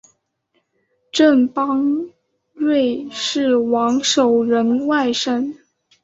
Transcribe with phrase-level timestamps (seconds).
[1.11, 2.09] 郑邦
[2.53, 5.53] 瑞是王守仁外甥。